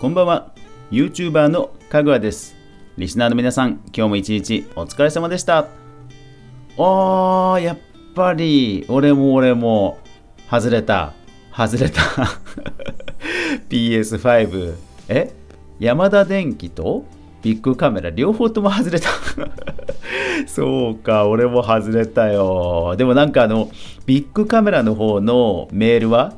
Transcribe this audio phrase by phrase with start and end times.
[0.00, 0.54] こんばんは。
[0.90, 2.56] YouTuber のかぐわです。
[2.96, 5.68] リスナーの皆さん今日も一日お疲れ様でした。
[6.78, 7.78] おーやっ
[8.14, 9.98] ぱり俺も俺も
[10.50, 11.12] 外れた
[11.54, 12.00] 外れた。
[13.68, 14.74] PS5
[15.10, 15.34] え？
[15.78, 17.04] 山田電機と
[17.42, 19.10] ビッグカメラ両方とも外れた。
[20.48, 22.94] そうか俺も外れたよ。
[22.96, 23.68] でもなんかあの
[24.06, 26.32] ビッグカメラの方のメールは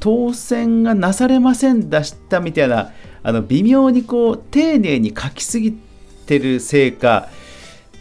[0.00, 2.92] 当選がなされませんでしたみたいな
[3.22, 5.72] あの微妙にこう丁寧に書きすぎ
[6.26, 7.28] てるせいか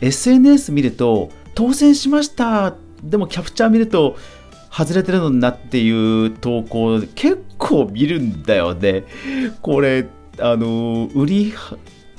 [0.01, 2.75] SNS 見ると当選しました。
[3.03, 4.17] でもキャプチャー見ると
[4.71, 9.03] 外れてるのになっていう投稿結構見るんだよね。
[9.61, 10.05] これ
[10.39, 11.53] あの売り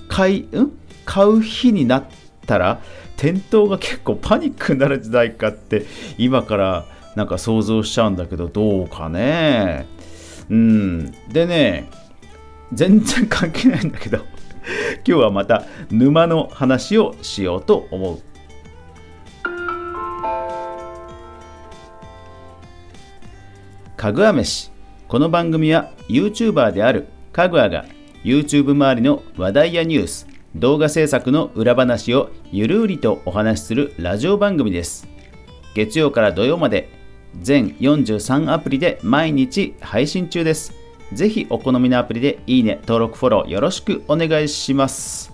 [0.09, 0.73] 買いん？
[1.05, 2.05] 買う日になっ
[2.47, 2.81] たら
[3.17, 5.87] 店頭が結構パニックになるんじゃないかって
[6.19, 9.87] 今からなんか想像しちゃうんだけどどうかね。
[10.51, 11.11] うん。
[11.29, 11.89] でね
[12.73, 14.19] 全然関係ないんだけど
[15.05, 18.19] 今日はまた沼の話をしようと思う。
[23.97, 24.71] かぐわ飯。
[25.09, 27.87] この番組は YouTuber であるかぐわが
[28.25, 35.09] YouTube 周りの話題やニュース動画制作の裏話をゆるりとお話しするラジオ番組です。
[35.75, 37.06] 月曜から土曜まで
[37.41, 40.75] 全43アプリで毎日配信中です。
[41.13, 45.33] ぜひお好みのアプリでいいね登録フォローよろしくお願いします。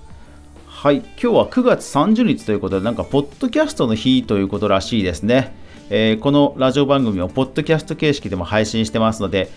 [0.67, 5.55] はい今日は9月30日ということでなんかポッドキャストの日ということらしいですね。
[5.95, 9.51] えー、このラジオ番組をポッドキャスト形式でも配信してますので、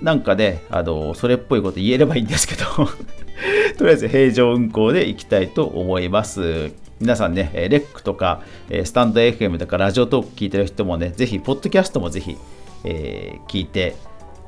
[0.00, 2.64] なんかね、あの、それっぽいこと言えればいいんですけど
[3.76, 6.72] とりあえず平常運行でいきたいと思います。
[7.00, 8.42] 皆さんね、レックとか、
[8.84, 12.36] スタンド FM とかラジオトーク聞いてる人もね、ぜひ、ポッドキャストもぜひ、
[12.84, 13.96] えー、聞いて、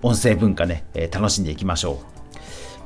[0.02, 2.00] 音声文化ね、楽しんでいきましょ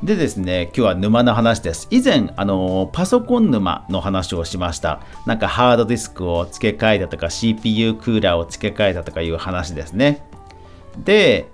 [0.02, 0.06] う。
[0.06, 1.88] でですね、今日は沼の話です。
[1.90, 5.00] 以前、あのパソコン沼の話をしました。
[5.24, 10.26] なんかハードディスクを付け替えたとか、CPU クーラーを付け替えたとかいう話ですね。
[10.98, 11.48] で、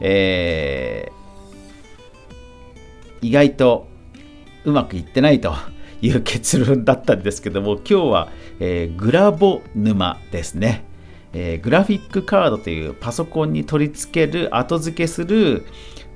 [0.00, 3.86] えー、意外と
[4.64, 5.54] うまくいってないと
[6.02, 8.28] いう結論だったんですけども、今日は、
[8.60, 10.84] えー、グラボ沼ですね。
[11.32, 15.66] えー、グラフィックカードというパソコンに取り付ける、後付けする、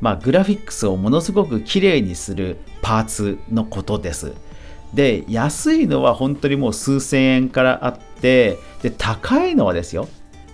[0.01, 4.33] まあ、グラフィックスをものすごく綺麗にするパーツのことです。
[4.95, 10.09] で、安いのは本当にもう数千円からあって、で、高いのはですよ。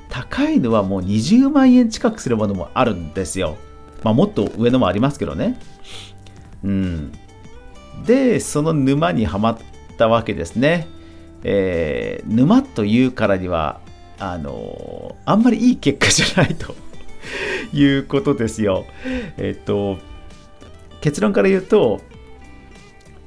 [0.08, 3.56] 高いのはもう20万円近くするものもあるんですよ。
[4.02, 5.58] まあ、もっと上のもありますけどね。
[6.62, 7.12] うん。
[8.06, 9.58] で、その沼にはまっ
[9.96, 10.88] たわけですね。
[11.44, 13.80] えー、沼というからには、
[14.18, 16.74] あの、あんまりいい結果じゃないと
[17.72, 18.84] いうことですよ。
[19.36, 19.98] えっと、
[21.00, 22.00] 結論から言うと、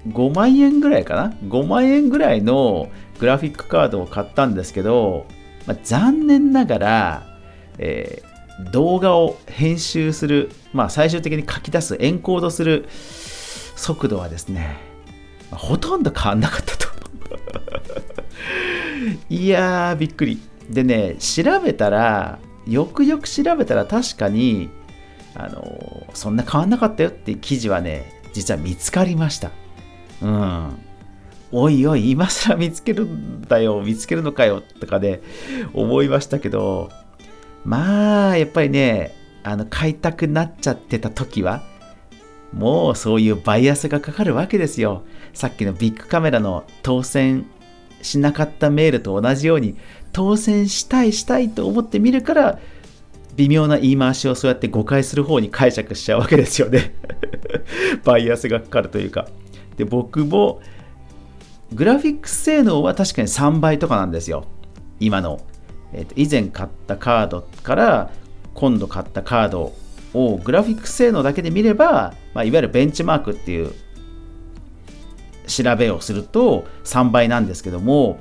[0.10, 2.90] 5万円ぐらいかな ?5 万円ぐらいの
[3.20, 5.26] グラフィックカードを買ったんですけど、
[5.66, 7.28] まあ、残念ながら、
[7.78, 12.88] えー、動画を編集する、まあ、最終的に書き出す、エンコードする
[13.78, 14.78] 速度はですね、
[15.52, 16.88] ほとんど変わんなかったと。
[19.30, 20.40] いやー、びっくり。
[20.70, 24.70] でね、調べたら、よくよく調べたら確かに、
[25.36, 29.52] あのそんな変わんなかったよっていう記事はね、実は見つかりました。
[30.22, 30.78] うん。
[31.52, 35.22] おいおい、今更見つけるんだよ、見つけるのかよ、とかね、
[35.74, 36.90] 思いましたけど、
[37.64, 41.64] まあ、やっぱりね、あの、買いたくなっちゃってた時は、
[42.54, 45.04] もうそういうバイアスがかかるわけですよ。
[45.34, 47.46] さっきのビッグカメラの当選
[48.02, 49.76] しなかったメールと同じように、
[50.14, 52.60] 当選したいしたいと思ってみるから
[53.36, 56.96] 微妙な言い回しをそうやって誤解する方に解釈しちゃうわけですよね。
[58.04, 59.28] バイアスがかかるというか。
[59.78, 60.60] で僕も
[61.72, 64.46] グラフィック性能は確かに3倍とかなんですよ。
[65.00, 65.40] 今の、
[65.94, 68.12] えー、と以前買ったカードから
[68.56, 69.74] 今度買ったカード
[70.16, 73.74] をグラフィック性能だけで見れば、まあ、いわゆるベンチマークっていう
[75.48, 78.20] 調べをすると3倍なんですけども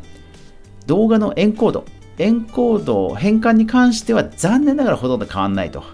[0.86, 1.84] 動画のエンコード、
[2.16, 5.84] エンコード変換に関しては残念ながらほとんど変わんないと。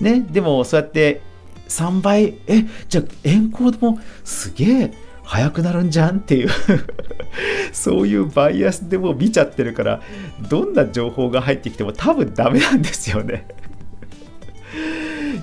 [0.00, 1.20] ね、でもそうやって
[1.68, 6.48] 3倍、え、じゃあエンコードもすげえ速くなるんじゃんっていう
[7.72, 10.00] そういうバイアスでも見ちゃってるから、
[10.48, 13.46] どんな情報が入ってきても多分ダメなんですよね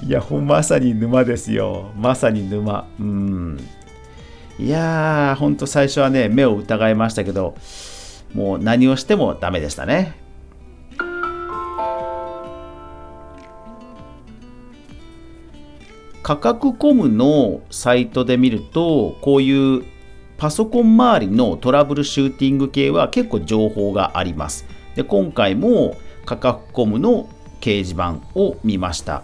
[0.10, 1.92] いや、ほんまさに沼ですよ。
[1.96, 2.88] まさに沼。
[3.00, 3.60] うん。
[4.58, 7.54] いやー、ほんと最初はね、目を疑いましたけど、
[8.34, 10.16] もう何をしてもダメでしたね。
[16.24, 19.84] 価格コムのサイトで見るとこういう
[20.40, 24.66] パソコン周りのトラブルシューティング系は結構情報があります
[24.96, 25.96] で今回も
[26.26, 27.30] 価格コムの
[27.62, 29.24] 掲示板を見ました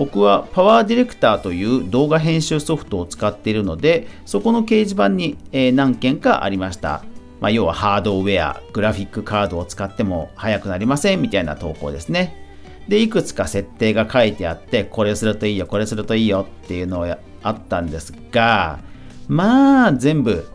[0.00, 5.36] 僕はパワーディレクターという動画編集ソフトを使っているのでそこの掲示板に
[5.74, 7.04] 何件かありました
[7.40, 12.36] まあ、要はハードウェア、グラフィックカードを使っても速くなりませんみたいな投稿ですね。
[12.86, 18.80] で、いくつか設定が書いてあって、これするといいよ、これするといいよっていうのをあったんですが、
[19.26, 20.46] まあ、全部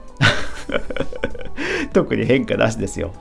[1.92, 3.14] 特に変化なしですよ。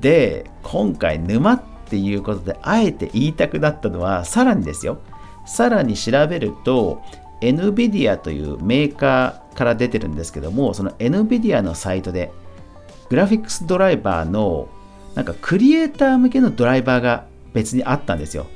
[0.00, 4.98] で、今回沼っていうことで、あえて言いたくなったのは、さらにですよ。
[5.46, 7.02] さらに調べると、
[7.40, 12.32] NVIDIA というメーカーから出てるんですけども、その NVIDIA のサイトで
[13.08, 14.68] グラフィックスドライバーの
[15.14, 18.46] なんかクリエイター向けのドライバーが別にあったんですよ。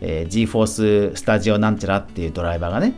[0.00, 2.94] えー、GForce Studio なんちゃらっていうドライバーがね。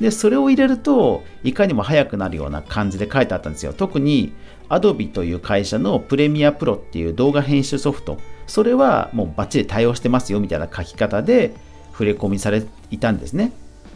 [0.00, 3.72] で、それを入れると、いかにも速くなるような感じで書いてあったんですよ。
[3.72, 4.32] 特に
[4.68, 11.54] Adobe という会社のプレミアプロっていう動画編集ソフト、それはもうバッチリ対応してますよみたいな書き方で
[11.96, 13.52] 触れ込みされいたんですね。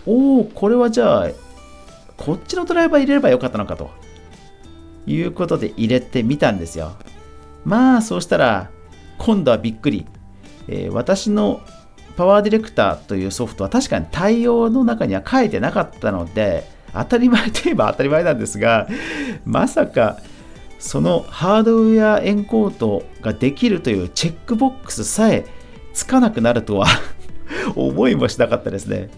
[0.07, 1.29] おお、これはじゃあ、
[2.17, 3.91] こっちのドライバー入れればよかったのかと。
[5.07, 6.93] いうことで入れてみたんですよ。
[7.65, 8.71] まあ、そうしたら、
[9.19, 10.07] 今度はびっくり。
[10.69, 11.61] えー、私の
[12.17, 18.89] パワーディレクターというソフトは確かに対応の中には書いてなかったので、当たり前といえば当たり前なんですが、
[19.45, 20.19] まさか
[20.79, 25.45] そのハードウェアエンコードができるというチェックボックスさえ
[25.93, 26.87] つかなくなるとは
[27.77, 29.11] 思いもしなかったですね。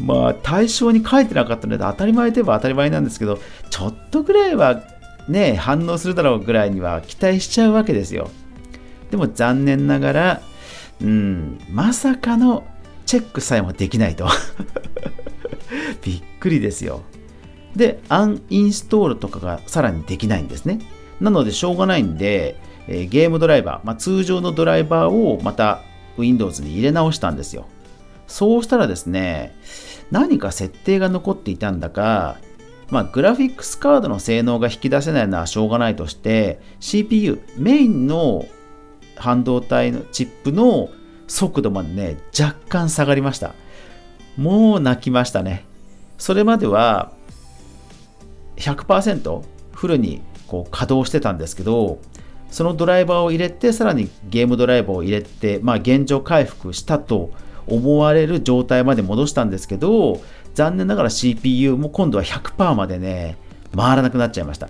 [0.00, 3.38] まあ対象に書いてなかったので当たり前といえば当たり前なんですけど
[3.70, 4.82] ちょっとぐらいは
[5.28, 8.28] ね反応するだろうぐらいには期待しちゃうわけですよ。
[9.10, 10.42] でも残念ながら
[11.00, 12.64] うんまさかの
[13.06, 14.26] チェックさえもできないと。
[16.02, 17.02] びっくりですよ。
[17.76, 20.80] でアンインストールとかがさらにできないんですね。
[21.20, 22.56] なのでしょうがないんで、
[22.88, 25.80] え、ゲームドライバー、まあ、通常のドライバーをまた
[26.18, 27.66] Windows に入れ直したんですよ
[28.26, 29.54] そうしたらですね、
[30.10, 32.38] 何か設定が残っていたんだか、
[32.90, 38.46] まあ、グラフィックスカードの性能が引き出せないのはしょうがないとして、CPU、メインの
[39.16, 40.90] 半導体のチップの
[41.26, 43.54] 速度までね、若干下がりました。
[44.36, 45.64] もう泣きましたね。
[46.18, 47.12] それまでは
[48.56, 51.98] 100%フルにこう稼働してたんですけど、
[52.54, 57.32] そのドライバーを入れて、さらにゲームドライバーを入れて、まあ、現状回復したと
[57.66, 60.22] 思われる状態まで戻したんですけど、
[60.54, 63.36] 残念ながら CPU も今度は100%までね、
[63.74, 64.68] 回らなくなっちゃいました。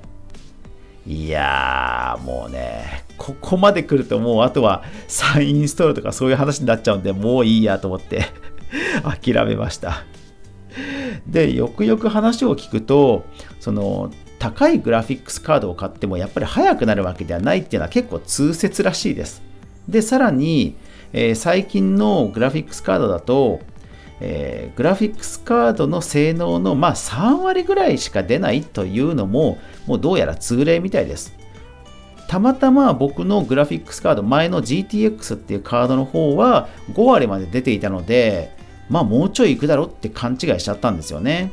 [1.06, 8.25] いやー、もうね、ここまで来るともうあとは再インストールとかそういう話になっちゃうんで、もういいやと思って
[9.22, 10.04] 諦めました。
[11.26, 13.26] で、よくよく話を聞くと、
[13.60, 14.10] その
[14.44, 19.41] 高いグラフィックスカードを買ってもやっぱり速くなるわけではないっていうのは結構通説らしいです。
[19.88, 20.76] で、さらに、
[21.14, 23.61] えー、最近のグラフィックスカードだと、
[24.20, 29.56] えー、グラフィックスカードの性能の、まあ、3割ぐらいしか出ないというのも、
[29.87, 31.35] もうどうやら通例みたいです。
[32.29, 38.55] たまたま僕のグラフィックスカード、前の GTX っていうカードの方は5割まで出ていたので、
[38.91, 41.51] まあもうちょい行くだろって勘違いしちゃったんですよね。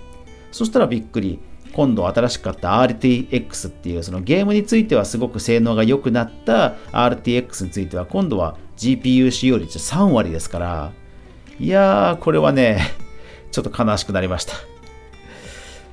[0.51, 1.39] そしたらびっくり。
[1.73, 10.91] 今度新しく買った RTX っていうそのゲームについてはすごく性能が良くなった RTX については今度は GPU 使用率3割ですから、
[11.59, 12.81] いやー、これはね、
[13.51, 14.55] ちょっと悲しくなりました。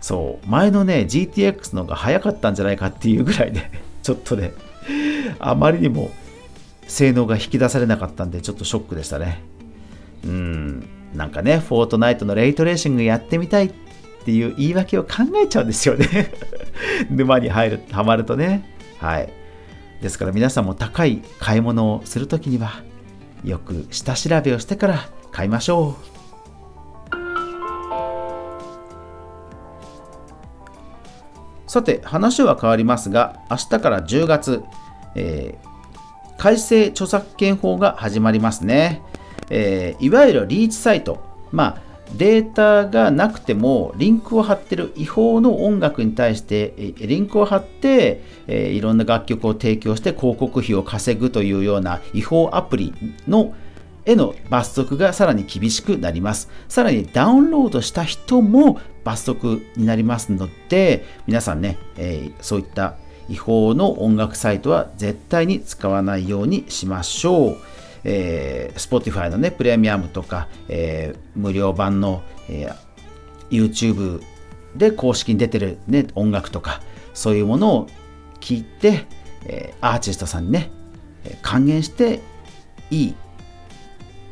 [0.01, 3.71] そう、前のね、GTX の方が早かったんじゃないかっていうぐらいね、
[4.03, 4.55] ちょっとね、
[5.39, 6.11] あまりにも
[6.87, 9.43] 性能が引き出されなかったんで、ちょっとショックでしたね。
[10.25, 13.73] うん、なんかね、フォートナイトのレイトレーシングやってみたいっ
[14.29, 16.07] ていう言い訳を考えちゃうんですよね
[17.09, 18.63] 沼に入る、はまるとね。
[18.99, 19.33] はい。
[20.03, 22.83] ですから皆さんも高い買い物をするときには
[23.43, 26.19] よく下調べをしてから買いましょう。
[31.67, 34.63] さて話は変わりますが明日から10月、
[35.15, 39.01] えー、改正著作権法が始まりますね、
[39.49, 41.19] えー、いわゆるリーチサイト
[41.51, 52.95] まあデータがなくてもリンクを貼ってる違法の音楽に対してリンクを貼って、えいろんな楽曲を提供して広告費を稼ぐというような違法アプリ
[53.27, 53.55] の
[54.09, 56.49] への罰則がさらに厳しくなります。
[56.69, 62.97] さらにダウンロードした人も罰則になりますので、皆さんね、えー、そういった
[63.29, 67.57] 違法の音楽サイトは絶対に使わないようにしましょう。
[68.05, 72.77] えー、Spotify のね、プレミアムとか、えー、無料版の、えー、
[73.51, 74.23] YouTube
[74.77, 76.83] で公式に出てる、ね、音楽とか、
[77.15, 77.87] そういうものを
[78.41, 79.07] 聞いて、
[79.45, 80.71] えー、アーティストさんにね、
[81.43, 82.21] 還元して
[82.91, 83.15] いい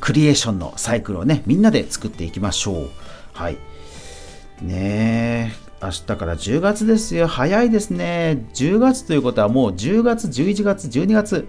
[0.00, 2.90] クリエーションのサイクルをね、みんなで作っていきましょう。
[3.32, 3.56] はい。
[4.62, 5.66] ねえ。
[5.82, 7.26] 明日から10月ですよ。
[7.26, 8.46] 早いですね。
[8.54, 11.48] 10月ということはもう10月、11月、12月。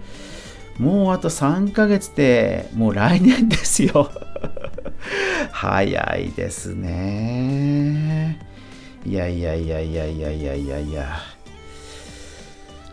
[0.78, 4.10] もうあと3ヶ月でもう来年ですよ。
[5.50, 8.46] 早いですね。
[9.04, 11.18] いやいやいやいやいやいやいやいや。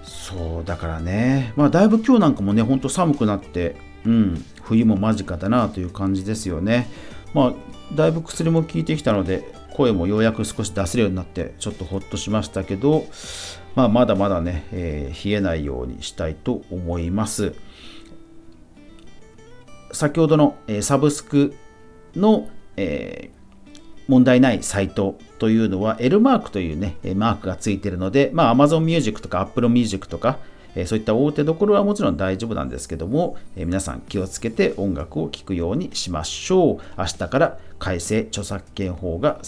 [0.04, 1.54] そうだからね。
[1.56, 3.75] まあだいぶ今日なんかもね、ほんと寒くなって、
[4.06, 6.88] うん、冬も間近だなという感じですよね。
[7.34, 7.54] まあ
[7.94, 13.06] だいぶ薬も効いてきたので、声もようやく少し出せるようになってちょっとほっとしましたけど、
[13.75, 17.54] まあ、まだまだね、えー、冷えないようにしたいと思います。
[19.96, 21.56] 先ほどの、え、サブスク
[22.16, 23.32] の、え、
[24.08, 30.38] 問題ないサイトというのは L マークというね、マークがついているので、まあ、Amazon Music とか Apple Music とか、
[30.75, 36.80] えそういった大手どころはもちろん大丈夫なんですけども、え皆さん気をつけて音楽を聴くようにしましょう。
[36.98, 39.40] 明日から改正著作権法が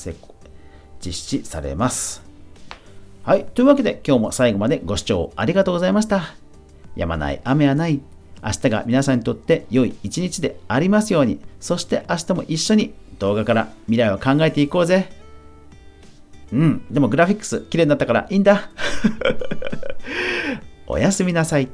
[1.06, 2.24] 実施されます。
[3.24, 3.46] はい。
[3.46, 6.34] というわけで今日も最後までご視聴ありがとうございました。
[6.96, 8.00] やまない雨はない。
[8.44, 11.40] 明日が皆さんにとって良い一日でありますように。
[11.60, 15.10] そして明日も一緒に動画から未来を考えていこうぜ。
[16.52, 16.86] うん。
[16.92, 18.70] でもグラフィックス綺麗になったからいいんだ。
[20.88, 21.68] おやすみなさい。